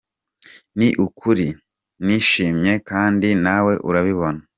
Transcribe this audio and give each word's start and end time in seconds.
Ni 0.77 0.87
ukuri 1.05 1.47
nishimye 2.05 2.73
kandi 2.89 3.27
nawe 3.45 3.73
urabibona. 3.89 4.41